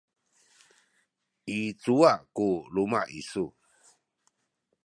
i 1.57 1.59
cuwa 1.81 2.13
ku 2.35 2.47
luma’ 2.73 3.01
isu? 3.19 3.45